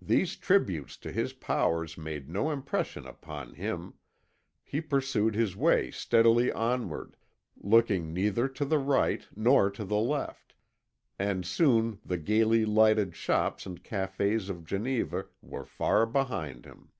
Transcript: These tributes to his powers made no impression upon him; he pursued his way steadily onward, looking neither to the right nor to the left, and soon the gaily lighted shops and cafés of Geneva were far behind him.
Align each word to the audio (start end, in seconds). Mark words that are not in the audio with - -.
These 0.00 0.34
tributes 0.38 0.96
to 0.96 1.12
his 1.12 1.34
powers 1.34 1.96
made 1.96 2.28
no 2.28 2.50
impression 2.50 3.06
upon 3.06 3.54
him; 3.54 3.94
he 4.64 4.80
pursued 4.80 5.36
his 5.36 5.54
way 5.54 5.92
steadily 5.92 6.50
onward, 6.50 7.16
looking 7.56 8.12
neither 8.12 8.48
to 8.48 8.64
the 8.64 8.80
right 8.80 9.24
nor 9.36 9.70
to 9.70 9.84
the 9.84 9.94
left, 9.94 10.54
and 11.16 11.46
soon 11.46 12.00
the 12.04 12.18
gaily 12.18 12.64
lighted 12.64 13.14
shops 13.14 13.64
and 13.64 13.84
cafés 13.84 14.50
of 14.50 14.66
Geneva 14.66 15.26
were 15.40 15.64
far 15.64 16.06
behind 16.06 16.64
him. 16.66 16.90